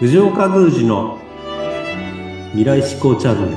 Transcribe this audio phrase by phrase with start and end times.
[0.00, 1.20] 藤岡宮司の
[2.50, 3.56] 未来志向チャンネ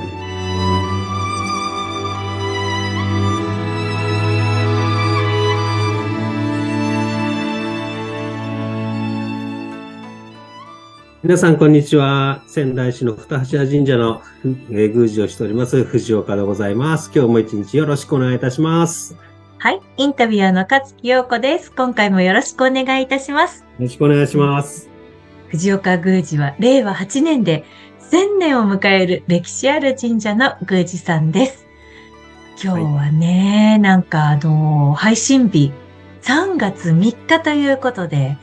[11.24, 12.44] 皆さん、こんにちは。
[12.46, 14.22] 仙台市の二橋神社の、
[14.70, 17.10] えー宮司をしております、藤岡でございます。
[17.12, 19.14] 今日も一日よろしくお願いいたします。
[19.14, 19.18] よ
[19.58, 19.80] はい。
[19.96, 21.72] インタビュアーの勝木陽子です。
[21.72, 23.64] 今回もよろしくお願いいたします。
[23.80, 24.87] ろしくお願いします。
[25.48, 27.64] 藤岡宮司は令和8年で
[28.10, 31.66] 1000年を迎える歴史ある神社の宮司さんです。
[32.62, 35.72] 今日はね、なんかあの、配信日
[36.22, 38.36] 3月3日ということで、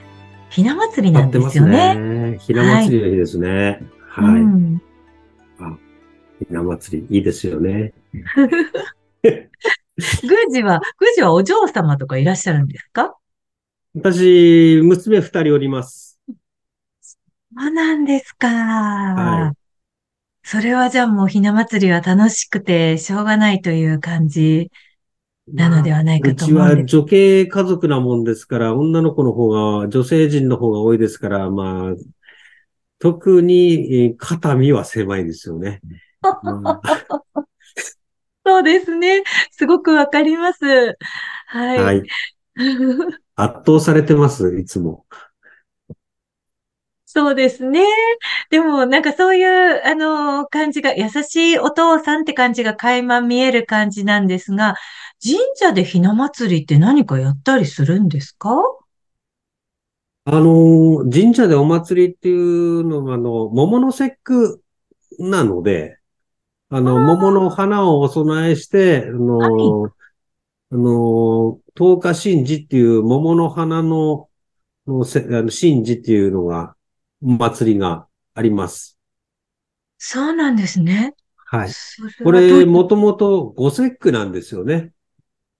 [0.49, 1.95] ひな祭りなんですよね。
[1.95, 2.37] ね。
[2.39, 3.81] ひな祭りの日ですね。
[4.07, 4.41] はい。
[4.41, 4.81] うん
[6.39, 7.93] ひな祭り、いいですよね。
[9.23, 9.47] 宮
[10.51, 13.15] 司は、宮司はお嬢様とかいらっしゃるんですか？
[13.95, 16.14] 私、娘二人おります。
[17.57, 18.47] そうなんですか。
[19.15, 19.55] はい
[20.43, 24.71] それはじゃあもうひな祭りは楽しくてしょうがないという感じ
[25.57, 26.83] なのではないかうちと思うんです。
[26.83, 31.95] は女系家族なもんですから、女の子の方が、女性陣の方が多いですから、まあ、
[32.99, 35.81] 特にえー肩身は狭いですよね。
[36.43, 36.81] う ん
[38.45, 39.23] そうですね。
[39.51, 40.97] すごくわかります。
[41.47, 41.83] はい。
[41.83, 42.09] はい。
[43.35, 45.05] 圧倒されてます、いつも。
[47.15, 47.85] そうですね。
[48.49, 54.75] でも、なんかそういう、あの、感じが、優しいお父さんって感じが垣間見える感じなんですが、
[55.23, 58.51] 神社でひな祭りって何かやったりするんですか？
[60.25, 64.61] あの、神社でお祭りっていうのは、あの、桃の節句
[65.17, 65.97] なので、
[66.69, 67.15] あの、あー。
[67.15, 74.27] 桃の花をお供えして、あの、あの、十日神事っていう桃の花の、
[74.85, 76.74] のせあの神事っていうのが、お
[77.25, 78.97] 祭りがあります。
[79.97, 81.15] そうなんですね。
[81.47, 81.69] はい。
[82.23, 84.91] これ、もともと五節句なんですよね。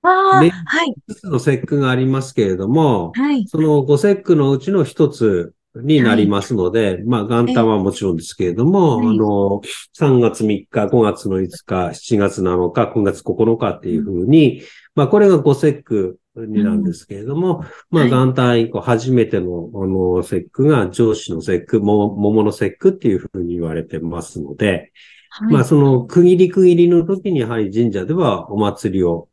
[0.02, 3.48] ああ、ねはい、いくつの節句がありますけれども、はい。
[3.48, 9.62] その五節句のうちの一つになりますので、まあ元旦はもちろんですけれども、はいあの、
[9.98, 14.62] 3月3日、5月の5日、7月7日、9月9日っていうふうに、
[14.96, 24.92] まあこれが五節句になんですけれども、まあはい元旦以降初めてのあの節句が上司の節句、も桃の節句っていうふうに言われてますので、
[25.30, 29.30] はいまあその区切り区切りの時にやはり神社ではお祭りを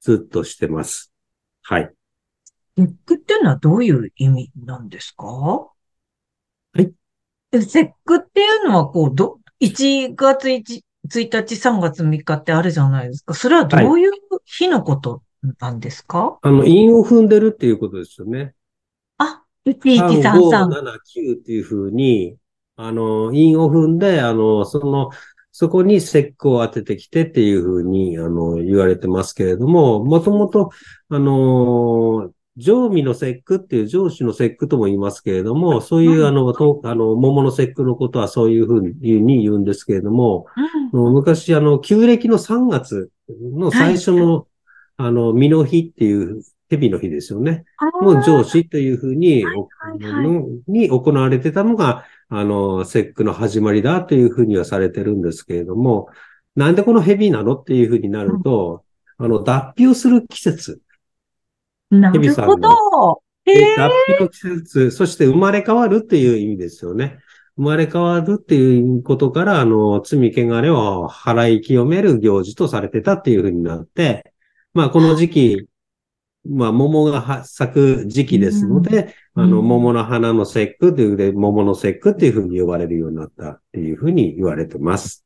[0.00, 1.12] ずっとしてます。
[1.62, 1.90] はい。
[2.76, 5.26] 節句っていうのはどういう意味なんですか？
[5.26, 5.70] は
[6.76, 6.92] い
[7.52, 13.34] 節句っていうのは、こう、ど、1月 1, 1日、3月3日ってあるじゃないですか。
[13.34, 14.10] それはどういう
[14.44, 15.22] 日のこと
[15.58, 18.54] なんですか、あの、韻を踏んでるっていうことですよね。
[19.18, 20.22] あ、3、1133。
[20.22, 22.36] 5、7、9っていうふうに、
[22.76, 25.10] あの、韻を踏んで、あの、その、
[25.52, 30.70] そこに節句を当ててきてっていうふうに、あの、言われてますけれども、もともと、
[31.10, 44.46] あの、上味の節句っていう上司の節句とも言いますけれども、そういう、うんあの、とあの、桃の節句のことはそういうふうに言うんですけれども、あの昔、あの、旧暦の3月の最初の、
[44.96, 47.64] あの、身の日っていう、蛇の日ですよね。
[48.00, 56.08] うん、の上司というふうに、はいはいはいのに行われてたのが、あの、節句の始まりだというふうにはされてるんですけれども、
[56.56, 58.84] なんでこの蛇なのっていうふうになると、
[59.18, 60.80] あの、脱皮をする季節。
[61.90, 63.22] なるほど。
[63.44, 67.18] 脱皮の季節、そして生まれ変わるっていう意味ですよね。
[67.56, 74.32] 生まれ変わるっていうことから、あの、罪汚れを払い清める行事とされてたっていうふうになって、
[74.72, 75.66] まあ、この時期、
[76.48, 79.44] まあ、桃がは咲く時期ですので、うん。
[79.44, 79.68] あの、うん。
[79.68, 85.24] 桃の花の節句というで、桃の節句っていうふうに呼ばれるようになったっていうふうに言われてます。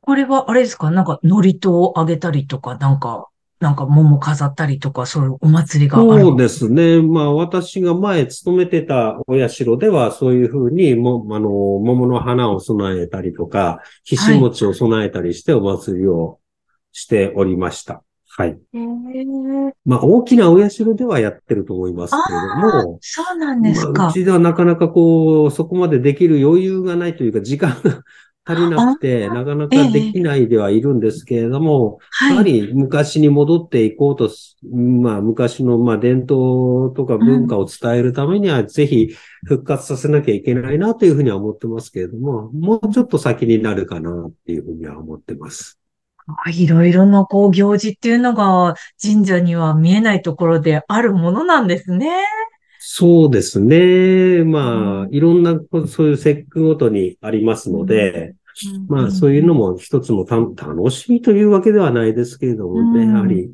[0.00, 0.90] これは、あれですか？
[0.90, 3.26] なんか、祝詞をあげたりとか、なんか、
[3.64, 6.20] なんか桃飾ったりとか、そういうお祭りがある。
[6.20, 7.00] そうですね。
[7.00, 16.40] まあ、私が前勤めてたお社では、そういうふうに、も、あの、桃の花を備えたりとか、ひし餅を備えたりしてお祭りを
[16.92, 18.02] しておりました。
[18.36, 18.58] はい。
[19.86, 24.12] まあ、大きなお社ではやってると思いますけれども、そうなんですかまあ、う。
[24.12, 28.02] ちではなかなかこう、そこまでできる余裕がないというか、時間が
[28.46, 32.44] 足りなくて、なかなかできないではいるんですけれども、やははい。
[32.44, 39.14] り昔に戻っていこうとす、まあ昔のまあ伝統とか文化を伝えるためには、ぜひ
[39.44, 45.78] 復活させなきゃいけないなというふうには思ってますけれども、もうちょっと先になるかなっていうふうには思ってます。
[46.26, 52.08] あいろいろなこう行事っていうのが神社には見えないところであるものなんですね。
[52.86, 54.44] そうですね。
[54.44, 55.58] まあ、いろんな、
[55.88, 58.34] そういう節句ごとにありますので、
[58.88, 63.50] まあ、そういうのも一つのた楽しみというわけではないですけれどもね、やはり、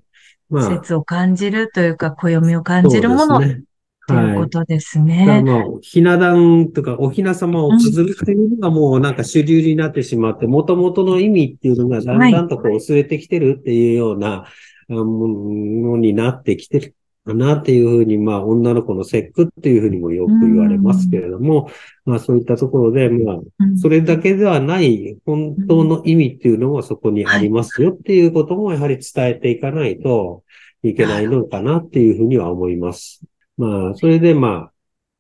[0.49, 0.71] まあ。
[0.81, 3.39] 節を感じるというか、暦を感じるもの。
[3.39, 3.63] ね、
[4.09, 5.29] ということですね。
[5.29, 14.47] はい、まあ、ひな壇とかおひな様を崩るというのがもうなんか主流になってしまって、もともとの意味っていうのがだんだんとこう薄れてきてるっていうような
[14.89, 21.71] ものになってきてるかなっていうふうに、まあ、女の子の節句っていうふうにもよく言われますけれども、
[22.05, 23.37] まあ、そういったところで、まあ、
[23.77, 30.43] それだけではない本当の意味っていうのがそこにありますよっていうこともやはり伝えていかないと
[30.83, 33.21] いけないのかなっていうふうには思います。
[33.57, 34.73] まあ、それでまあ、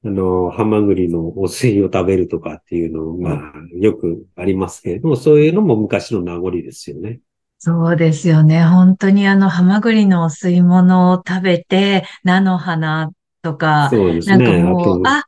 [0.02, 7.20] あの、ハマグリのお水を食べるとかっていうのが、まあ、よくありますけれども、そういうのも昔の名残ですよね。
[7.62, 8.64] そうですよね。
[8.64, 13.10] 本当にあの、ハマグリのお吸い物を食べて、菜の花
[13.42, 14.38] とか、そうですね。
[14.38, 15.22] なんかもう、あ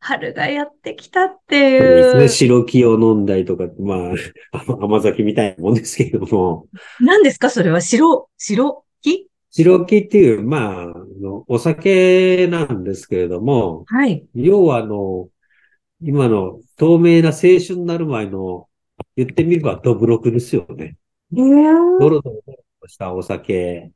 [0.00, 1.80] 春がやってきたっていう。
[1.80, 2.48] そうですね。
[2.48, 4.12] 白木を飲んだりとか、ま
[4.52, 6.66] あ、 甘酒みたいなもんですけれども。
[7.00, 7.50] 何ですか？
[7.50, 7.80] それは？
[7.80, 9.28] 白、白木？
[9.52, 10.92] 白木っていう、まあ、
[11.46, 14.24] お酒なんですけれども、はい。
[14.34, 15.28] 要はあの、
[16.02, 17.34] 今の透明な青
[17.64, 18.66] 春になる前の、
[19.16, 20.96] 言ってみればドブロクですよね。
[21.32, 22.42] えー、ドロドロ
[22.86, 23.90] したお酒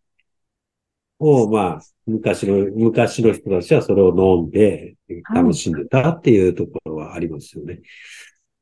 [1.18, 4.96] を、まあ、昔の、昔の人たちはそれを飲んで
[5.34, 7.80] 楽しんでたっていうところはありますよね。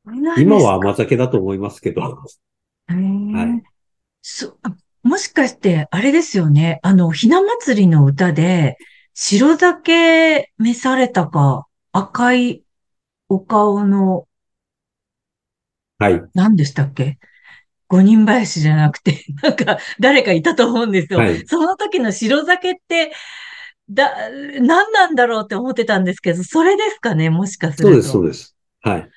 [0.05, 2.01] はい、今は甘酒だと思いますけど。
[2.01, 2.15] は
[2.89, 3.63] い。
[4.21, 4.57] そ
[5.01, 6.79] もしかして、あれですよね。
[6.83, 8.77] あの、ひな祭りの歌で、
[9.13, 12.63] 白酒召されたか、赤い
[13.29, 14.27] お顔の、
[15.97, 16.21] はい。
[16.33, 17.17] 何でしたっけ？
[17.89, 21.19] 五人林じゃなくて、 なんか、誰かいたと思うんですよ。
[21.19, 23.11] はい、その時の白酒って、
[23.89, 24.29] だ、
[24.61, 27.89] 何なんだろうって思ってたんですけど、それですかね、もしかすると。
[27.89, 28.55] そうです、そうです。
[28.81, 29.09] はい。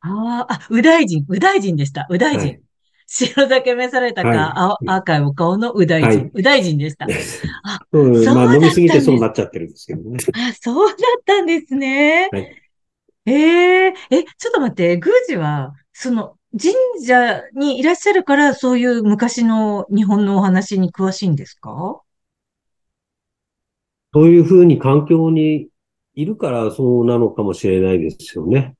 [0.00, 2.42] ああ、あ、右大臣、右大臣でした、右大臣。
[2.42, 2.60] はい、
[3.06, 7.06] 白酒召されたか、はい、赤いお顔の右大臣、はい、右大臣でした。
[7.62, 10.18] あ、うん、そうまあ飲みすぎてそうなっちゃってるんですけどね。
[10.34, 12.28] あ、そうだったんですね。
[12.32, 12.56] はい、
[13.26, 16.74] ええー、え、ちょっと待って、宮司は、その、神
[17.04, 22.00] 社にいらっしゃるから、そういう昔の日本のお話に詳しいんですか？
[24.14, 25.68] そういうふうに環境に
[26.14, 28.74] いるからそうなのかもしれないですよね。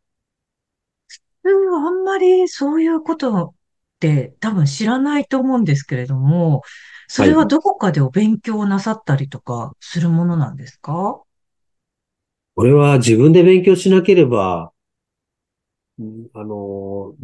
[1.45, 3.55] あんまりそういうことっ
[4.01, 6.63] て多分知らないと思うんですけれども、
[7.07, 11.21] それはどこかでお勉強なさったりとかするものなんですか、はい、
[12.55, 14.73] これは自分で勉強しなければ、
[16.35, 17.15] あの、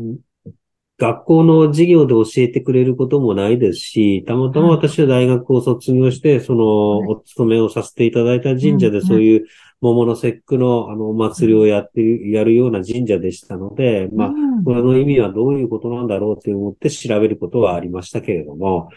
[1.03, 9.47] 学校の授業で教えてくれることもないですし、たまたま私は大学を卒業して、その、お勤めをさせていただいた神社でそういう
[9.81, 14.31] 桃の節句のあの、お祭りをやってやるような神社でしたので、まあ、
[14.65, 18.89] これの意味はどういうことなんだろうって思って調べることはありましたけれども、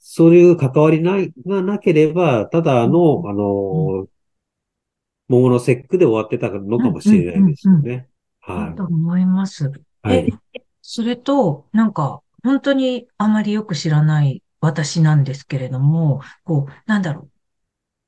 [0.00, 4.08] そういう関わりないがなければ、ただの、あの、
[5.28, 8.08] 桃の節句で終わってたのかもしれないですよね。
[8.40, 8.76] はい。
[8.76, 9.70] と思います。
[10.02, 10.34] はい。
[10.86, 17.30] それと、なんか、本当にあまりよく知らない私なんですけれども、こう、なんだろ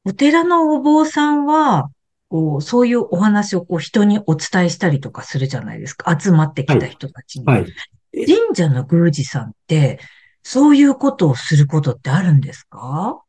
[0.05, 0.11] う。
[0.11, 1.89] お寺のお坊さんは、
[2.29, 6.15] こう、そういうお話をこう人にお伝えしたりとかするじゃないですか。
[6.21, 7.47] 集まってきた人たちに。
[7.47, 7.63] はい。
[7.63, 7.73] はい、
[8.13, 9.99] 神社の宮司さんって、
[10.43, 13.23] そういうことをすることってあるんですか？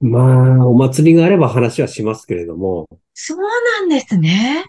[0.00, 2.88] まあ、お祭りがあれば話はしますけれども。
[3.12, 4.64] そうなんですね。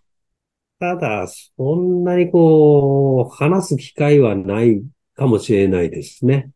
[0.84, 4.84] ただ、そんなにこう、話す機会はない
[5.16, 6.50] かもしれないですね。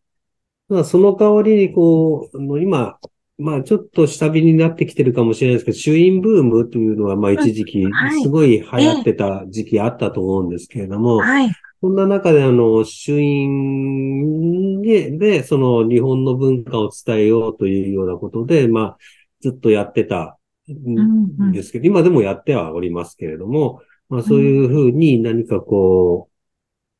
[0.67, 3.00] ただ、その代わりにこう、今、
[3.38, 7.86] まあちょっと下火になってきてるかもしれないですけど、衆院ブームというのはまあ一時期、
[8.22, 11.50] すごい流行ってた時期あったと思うんですけれども、はい。
[11.79, 18.98] そんな中であの、衆院で、で、その日本の文化を伝えようというようなことで、まあ、
[19.39, 20.38] ずっとやってた
[20.69, 26.38] んですけど、今でもやってはおりますけれども、まあそういうふうに何かこう、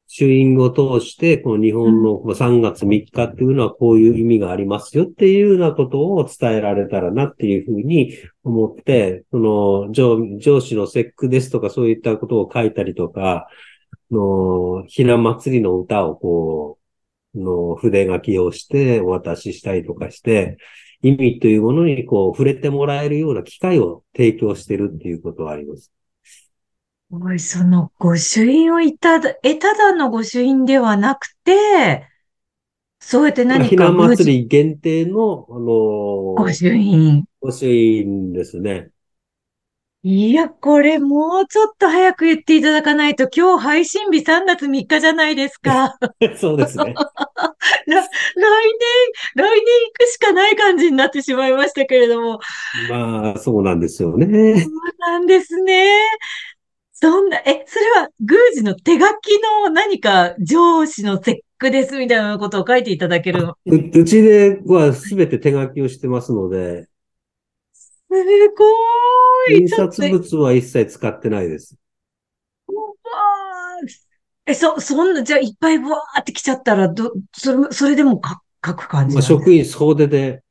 [0.10, 13.48] 衆院を通して、この日本の3月3日っていうのはこういう意味がありますよっていうようなことを伝えられたらなっていうふうに思って、その上上司の節句ですとかそういったことを書いたりとか、
[14.12, 16.80] の、ひな祭りの歌をこ
[17.36, 20.58] う、の筆書きをしてお渡ししたりとかして、
[21.02, 25.92] 意味というものにこう触れてもらえるような機会を提供してるっていうことはあります。
[27.10, 32.06] おい、その御朱印をいただ、え、ただの御朱印ではなくて、
[33.00, 33.66] そうやって何か。
[33.66, 35.64] ひな祭り限定の、あのー、
[36.38, 37.24] 御朱印。
[37.42, 38.90] 御朱印ですね。
[40.04, 45.98] いや、これもうちょっと早く言っていただかないと、今日配信日3月3日じゃないですか。
[46.38, 46.94] そうですね。
[47.88, 48.04] 来年、
[49.36, 52.40] 来年行くしかない感じになってしまいましたけれども。
[52.90, 54.62] まあ、そうなんですよね。
[54.62, 56.00] そうなんですね。
[57.00, 63.56] そんな、え、それは、宮司の手書きの何か上司の節句ですみたいなことを書いていただけるの。
[63.68, 66.88] ううちでは全て手書きをしてますので、
[68.10, 68.14] す
[68.58, 68.66] ご
[69.54, 69.60] い。
[69.60, 71.78] 印刷物は一切使ってないです。
[72.68, 73.88] うわー
[74.48, 80.42] え、そ、そんな、じゃあいっぱいブワーって来ちゃったら、ど、それ、それでも書書く感じまあ、職員総出で、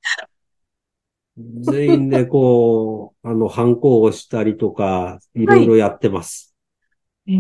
[1.37, 6.55] 全員でこう、 あの、反抗をしたりとか、いろいろやってます。
[7.29, 7.33] え、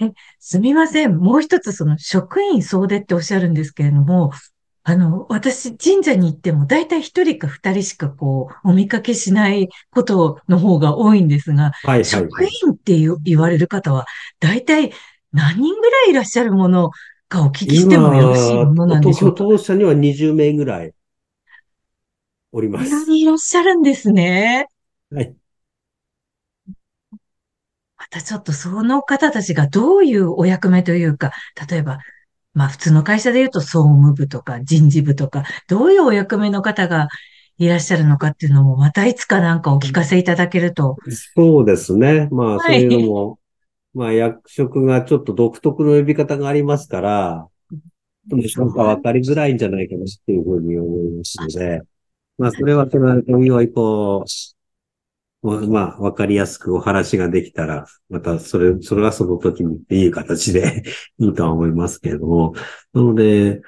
[0.00, 1.18] えすみません。
[1.18, 4.32] もう一つ、その、職員総出っておっしゃるんですけれども、
[4.84, 12.50] あの、私、神社に行っても、だいたい一人か二人しかこう、お見かけしないことの方が多いんですが、はいはい職はい。
[12.66, 14.06] 員って言われる方は、
[14.40, 14.92] だいたい
[15.32, 16.90] 何人ぐらいいらっしゃるもの
[17.28, 19.34] かお聞きしてもよろしいものなんでしょうか？
[19.36, 20.94] 当社には20名ぐらい
[22.54, 22.88] おります。
[22.88, 24.68] こんなにいらっしゃるんですね。
[25.10, 25.34] はい。
[27.96, 31.32] またちょっとその方たちがどういうお役目というか、
[31.68, 31.98] 例えば、
[32.52, 37.08] まあ普通の会社で言うと総務部とか人事部とか、どういうお役目の方が
[37.58, 40.96] いらっしゃるのかっていうのも、またいつかなんかお聞かせいただけると。
[41.34, 42.28] そうですね。
[42.30, 43.38] まあ、はいそういうのも、
[43.94, 47.48] まあ、役職がちょっと独特の呼び方がありますから、
[48.28, 51.82] なんか分かりづらいんじゃないかなっていうふうに思いますので、
[52.38, 54.24] まあ、それはその、おいおいこ
[55.42, 60.82] う、まあまあ、分かりやすくお話ができたら、またそれ、それはその時にいい形で
[61.18, 62.54] いいとは思いますけれども、
[62.94, 63.60] なので、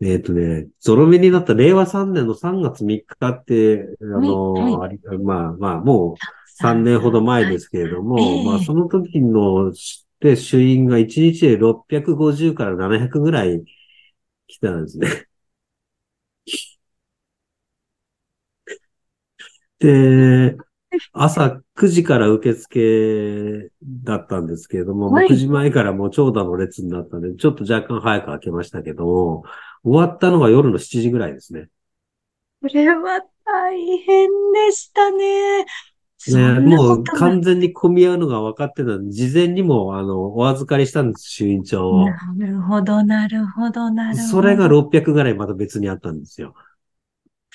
[0.00, 6.16] えっ、とね、ゾロ目になった令和3年の3月3日って、あの、はありまあまあ、もう
[6.62, 9.72] 3年ほど前ですけれども、ええまあその時の、
[10.20, 13.62] で、主員が1日で650から700ぐらい
[14.48, 15.26] 来たんですね。
[19.78, 20.56] で、
[21.12, 23.70] 朝9時から受付
[24.04, 29.44] だったんですけれども、はい9時前からもう長蛇の列になったんで、ちょっと若干早く開けましたけども、
[29.82, 31.68] 終わったのが夜の7時ぐらいですね。
[32.62, 35.66] これは大変でしたね。
[36.18, 42.08] そね、もう完全に混み合うのが分かってたんで、事前にも、あの、お預かりしたんです、主員長を。
[42.08, 42.16] な
[42.46, 44.28] るほど、なるほど、なるほど。
[44.28, 46.54] それが600ぐらいまた別にあったんですよ。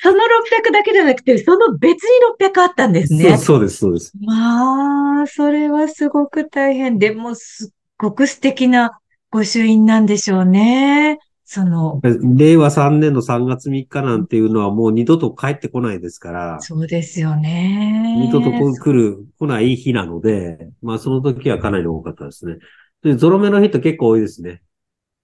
[0.04, 3.38] その600だけじゃなくて、その別に600あったんですね。
[3.38, 4.12] そうです、そうです。
[4.20, 6.98] まあ、それはすごく大変。
[6.98, 9.00] でも、すっごく素敵な
[9.32, 11.20] 御朱印なんでしょうね。
[11.46, 18.16] その、令和3年の3月3日なんていうのはもう二度と帰ってこないですから、そうですよね。
[18.18, 22.56] 二度と来る、来ない日なので、まあその時はかなり多かったですね。
[23.04, 24.62] で、ゾロ目の日って結構多いですね。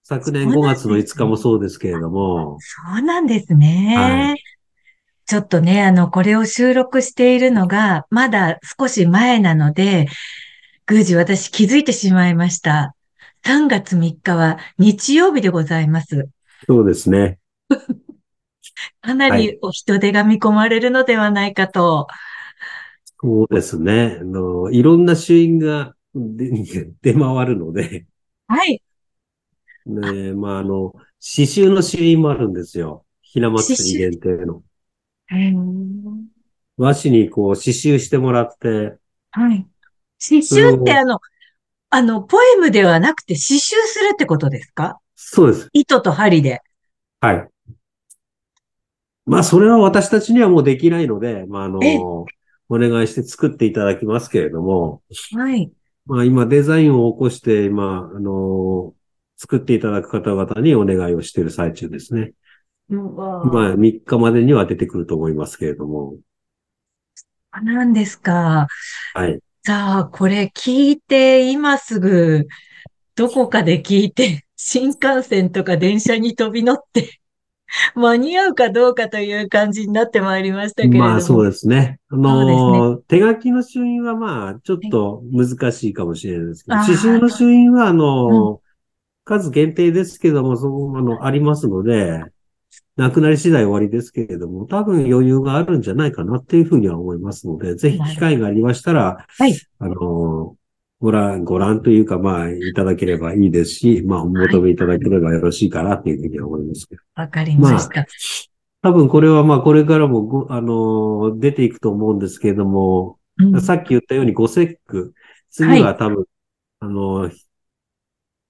[0.03, 3.96] 昨年5そうなんです月の5日もそうですけれども、そうなんですね。
[3.98, 4.36] は
[5.27, 10.07] ちょっとね、あの、これを収録しているのが、まだ少し前なので、
[10.89, 12.96] 宮司私気づいてしまいました。
[13.43, 16.29] 3月3日は日曜日でございます。
[16.65, 17.39] そうですね。
[19.01, 22.07] かなりお人手が見込まれるのではないかと。
[23.19, 24.17] そうですね。
[24.22, 26.50] あの、いろんな主因が出
[27.01, 28.05] 出回るので、
[28.48, 28.81] はい。
[29.86, 33.05] ね、まああの、刺繍の主因もあるんですよ。
[33.22, 34.63] ひな祭り限定の。
[35.31, 36.27] うん
[36.77, 38.98] 和紙にこう刺繍してもらって、
[39.31, 39.65] はい。
[40.24, 41.19] 刺繍ってあの、
[41.89, 45.00] あの、ポエムではなくて刺繍するってことですか？
[45.15, 45.69] そうです。
[45.74, 46.62] 糸と針で。
[47.19, 47.48] はい。
[49.25, 52.25] まあ、それは私たちにはもうできないので、まあ、あのえ、お
[52.77, 55.01] 願いして作っていただきますけれども、
[55.36, 55.72] はい。
[56.05, 58.93] まあ、今デザインを起こして、今、あの、
[59.36, 62.34] 作っていただく方々にお願いをしている最中ですね。
[62.89, 66.17] まあ、3日までには出てくると思いますけれども、
[67.62, 68.67] なんですか。
[69.13, 69.39] はい。
[69.63, 72.48] さあ、これ聞いて、今すぐ、
[73.15, 77.20] どこかで聞いて、 新幹線とか電車に飛び乗って、
[77.96, 81.06] 間に合うかどうかという感じになってまいりましたけれども。
[81.10, 82.00] まあ、そうですね。
[82.10, 88.62] あの、手書きの朱印はまあ、ちょっと難しいかもしれないですけど、刺繍の朱印は、あの、
[89.25, 92.24] 数限定ですけども、そう、あの、ありますので、
[92.96, 100.55] なくなり次第終わりですけれども、多分余裕があるんじゃないかなっていうふうには思いますので、ぜひ機会がありましたら、はいあの、
[101.00, 107.01] ご覧、ご覧というか、まあ、いただければいいですし、まあ、お求めいただければよろしいかなっていうふうには思いますけど。
[107.15, 108.05] わかりました。
[108.81, 115.13] 多分これはまあこれからもご、あの、出ていくと思うんですけれども、うんさっき言ったように5節句。
[115.51, 116.25] 次は多分、
[116.79, 117.29] あの、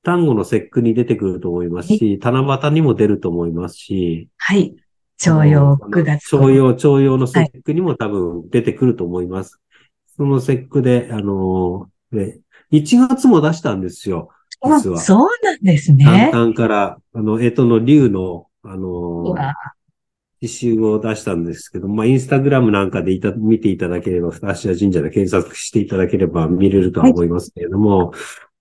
[0.07, 4.73] 単語の節句に出てくると思いますし、七夕にも出ると思いますし、はい。
[5.17, 6.29] 徴用あの9月。
[6.29, 9.59] 徴用、徴用の節句にも多分出てくると思います。
[10.15, 12.39] その節句で、あの、で
[12.71, 14.29] 1月も出したんですよ。
[14.61, 14.99] あ実は。
[15.01, 16.29] そうなんです簡ね。
[16.31, 19.53] 単から、あの、えとの竜の、あうの、わ
[20.39, 28.13] 刺繍を出したんですけど、まあ、インスタグラムなんかでいた見ていただければ、芦屋神社で検索していただければ見れるとは思いますけれども、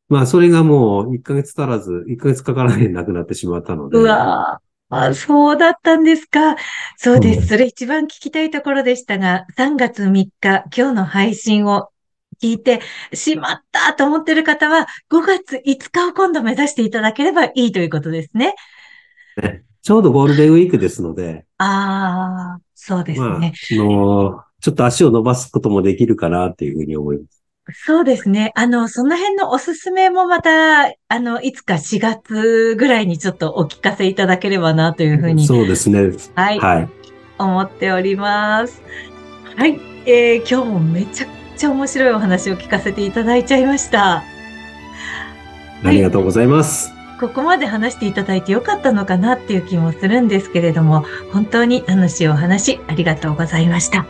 [0.09, 6.57] まあ、それがもう1ヶ月足らず、1ヶ月かからないでなくなってしまったので、うわあ、そうだったんですか。
[6.97, 7.49] そうでうんす。
[7.49, 11.89] それ一番聞きたいところでしたが、3月3日、今日の配信を
[12.41, 12.81] 聞いて、
[13.13, 18.55] しまったと思ってる方は、5月5日を今度目指していただければいいということですね。
[19.83, 23.53] ちょうどゴールデンウィークですので、ああ、そうですまあ、ね。
[23.73, 27.36] あの、ちょっと足を伸ばすこともできるかなっていうふうに思います。
[27.73, 28.53] そうですね。
[28.55, 36.13] あの、その辺のおすすめもまた、あの、いつか4月ぐらいにちょっとお聞かせいただければなというふうに、そうですね。
[36.37, 36.89] はい、はい。
[37.39, 38.83] 思っております。
[39.57, 44.23] はい、えー今日もめちゃくちゃ面白いお話を聞かせていただいちゃいました。
[45.85, 46.93] ありがとうございます。
[47.19, 54.07] ここまで話していただいてよかったのかなっていう気もするんですけれども、本当に楽しいお話ありがとうございました。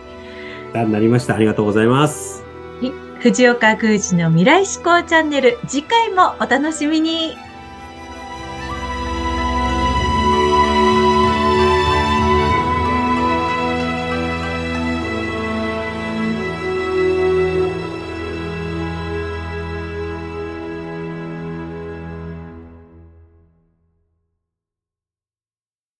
[0.75, 1.34] になりました。
[1.34, 2.45] ありがとうございます。
[3.20, 7.45] 藤岡宮司の未来志向チャンネル、次回もお楽しみに。